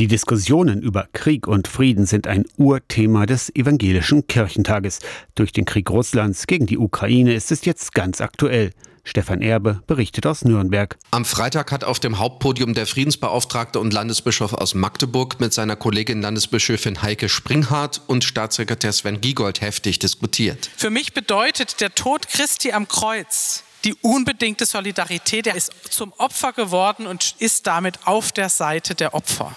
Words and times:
Die 0.00 0.06
Diskussionen 0.06 0.80
über 0.80 1.08
Krieg 1.12 1.46
und 1.46 1.68
Frieden 1.68 2.06
sind 2.06 2.26
ein 2.26 2.46
Urthema 2.56 3.26
des 3.26 3.54
evangelischen 3.54 4.26
Kirchentages. 4.26 5.00
Durch 5.34 5.52
den 5.52 5.66
Krieg 5.66 5.90
Russlands 5.90 6.46
gegen 6.46 6.64
die 6.64 6.78
Ukraine 6.78 7.34
ist 7.34 7.52
es 7.52 7.66
jetzt 7.66 7.92
ganz 7.92 8.22
aktuell. 8.22 8.70
Stefan 9.04 9.42
Erbe 9.42 9.82
berichtet 9.86 10.24
aus 10.24 10.42
Nürnberg. 10.42 10.96
Am 11.10 11.26
Freitag 11.26 11.70
hat 11.70 11.84
auf 11.84 12.00
dem 12.00 12.18
Hauptpodium 12.18 12.72
der 12.72 12.86
Friedensbeauftragte 12.86 13.78
und 13.78 13.92
Landesbischof 13.92 14.54
aus 14.54 14.72
Magdeburg 14.74 15.38
mit 15.38 15.52
seiner 15.52 15.76
Kollegin 15.76 16.22
Landesbischöfin 16.22 17.02
Heike 17.02 17.28
Springhardt 17.28 18.00
und 18.06 18.24
Staatssekretär 18.24 18.94
Sven 18.94 19.20
Giegold 19.20 19.60
heftig 19.60 19.98
diskutiert. 19.98 20.70
Für 20.78 20.88
mich 20.88 21.12
bedeutet 21.12 21.82
der 21.82 21.94
Tod 21.94 22.26
Christi 22.26 22.72
am 22.72 22.88
Kreuz 22.88 23.64
die 23.84 23.94
unbedingte 24.00 24.64
Solidarität. 24.64 25.46
Er 25.46 25.56
ist 25.56 25.72
zum 25.90 26.14
Opfer 26.16 26.52
geworden 26.54 27.06
und 27.06 27.34
ist 27.38 27.66
damit 27.66 27.98
auf 28.06 28.32
der 28.32 28.48
Seite 28.48 28.94
der 28.94 29.14
Opfer. 29.14 29.54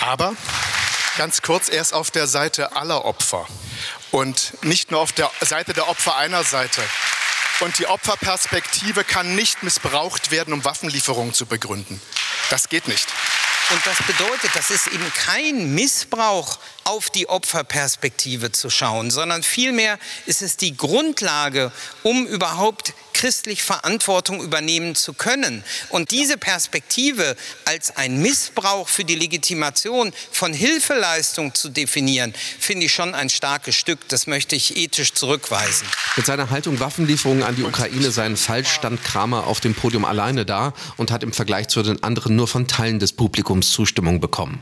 Aber 0.00 0.34
ganz 1.16 1.42
kurz, 1.42 1.68
er 1.68 1.80
ist 1.80 1.92
auf 1.92 2.10
der 2.10 2.26
Seite 2.26 2.76
aller 2.76 3.04
Opfer 3.04 3.46
und 4.10 4.52
nicht 4.64 4.90
nur 4.90 5.00
auf 5.00 5.12
der 5.12 5.30
Seite 5.40 5.72
der 5.72 5.88
Opfer 5.88 6.16
einer 6.16 6.44
Seite. 6.44 6.82
Und 7.60 7.78
die 7.78 7.86
Opferperspektive 7.86 9.04
kann 9.04 9.36
nicht 9.36 9.62
missbraucht 9.62 10.30
werden, 10.30 10.52
um 10.52 10.64
Waffenlieferungen 10.64 11.34
zu 11.34 11.46
begründen. 11.46 12.00
Das 12.50 12.68
geht 12.68 12.88
nicht. 12.88 13.06
Und 13.70 13.86
das 13.86 13.96
bedeutet, 14.06 14.50
das 14.54 14.70
ist 14.70 14.88
eben 14.88 15.10
kein 15.14 15.74
Missbrauch, 15.74 16.58
auf 16.84 17.08
die 17.08 17.28
Opferperspektive 17.28 18.52
zu 18.52 18.68
schauen, 18.68 19.10
sondern 19.10 19.42
vielmehr 19.42 19.98
ist 20.26 20.42
es 20.42 20.58
die 20.58 20.76
Grundlage, 20.76 21.72
um 22.02 22.26
überhaupt 22.26 22.92
christlich 23.14 23.62
Verantwortung 23.62 24.42
übernehmen 24.42 24.94
zu 24.94 25.14
können. 25.14 25.64
Und 25.88 26.10
diese 26.10 26.36
Perspektive 26.36 27.36
als 27.64 27.96
ein 27.96 28.20
Missbrauch 28.20 28.88
für 28.88 29.04
die 29.04 29.14
Legitimation 29.14 30.12
von 30.30 30.52
Hilfeleistung 30.52 31.54
zu 31.54 31.70
definieren, 31.70 32.34
finde 32.58 32.86
ich 32.86 32.92
schon 32.92 33.14
ein 33.14 33.30
starkes 33.30 33.76
Stück. 33.76 34.00
Das 34.08 34.26
möchte 34.26 34.56
ich 34.56 34.76
ethisch 34.76 35.14
zurückweisen. 35.14 35.86
Mit 36.16 36.26
seiner 36.26 36.50
Haltung 36.50 36.80
Waffenlieferungen 36.80 37.42
an 37.42 37.56
die 37.56 37.62
Ukraine 37.62 38.10
seien 38.10 38.36
falsch, 38.36 38.68
stand 38.68 39.02
Kramer 39.02 39.46
auf 39.46 39.60
dem 39.60 39.74
Podium 39.74 40.04
alleine 40.04 40.44
da 40.44 40.74
und 40.96 41.10
hat 41.10 41.22
im 41.22 41.32
Vergleich 41.32 41.68
zu 41.68 41.82
den 41.82 42.02
anderen 42.02 42.36
nur 42.36 42.48
von 42.48 42.68
Teilen 42.68 42.98
des 42.98 43.12
Publikums 43.12 43.70
Zustimmung 43.70 44.20
bekommen. 44.20 44.60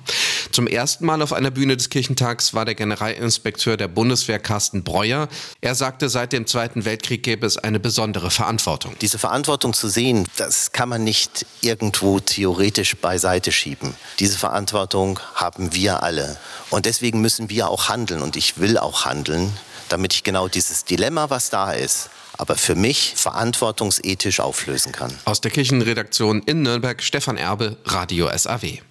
Zum 0.53 0.67
ersten 0.67 1.07
Mal 1.07 1.23
auf 1.23 1.33
einer 1.33 1.51
Bühne 1.51 1.79
des 1.79 1.89
Kirchentags 1.89 2.53
war 2.53 2.67
der 2.67 2.75
Generalinspekteur 2.75 3.79
der 3.79 3.89
Bundeswehr 3.89 4.39
Carsten 4.39 4.85
Breuer. 4.85 5.29
Er 5.63 5.75
sagte, 5.75 6.11
seit 6.11 6.35
dem 6.35 6.47
Zweiten 6.47 6.85
Weltkrieg 6.85 7.23
gäbe 7.23 7.47
es 7.47 7.57
eine 7.57 7.81
besondere 7.81 8.31
Verantwortung. 8.31 8.95
Diese 9.01 9.19
Verantwortung 9.19 9.73
zu 9.73 9.89
sehen, 9.89 10.29
das 10.37 10.73
kann 10.73 10.91
man 10.91 11.05
nicht 11.05 11.47
irgendwo 11.63 12.21
theoretisch 12.21 12.97
beiseite 12.97 13.51
schieben. 13.51 13.95
Diese 14.19 14.37
Verantwortung 14.37 15.19
haben 15.35 15.73
wir 15.73 16.03
alle. 16.03 16.37
Und 16.69 16.85
deswegen 16.85 17.23
müssen 17.23 17.49
wir 17.49 17.71
auch 17.71 17.89
handeln. 17.89 18.21
Und 18.21 18.37
ich 18.37 18.59
will 18.59 18.77
auch 18.77 19.07
handeln, 19.07 19.51
damit 19.89 20.13
ich 20.13 20.23
genau 20.23 20.49
dieses 20.49 20.85
Dilemma, 20.85 21.31
was 21.31 21.49
da 21.49 21.73
ist, 21.73 22.11
aber 22.37 22.57
für 22.57 22.75
mich 22.75 23.15
verantwortungsethisch 23.17 24.41
auflösen 24.41 24.93
kann. 24.93 25.17
Aus 25.25 25.41
der 25.41 25.51
Kirchenredaktion 25.51 26.43
in 26.43 26.63
Nürnberg, 26.63 27.03
Stefan 27.03 27.39
Erbe, 27.39 27.79
Radio 27.87 28.29
SAW. 28.37 28.79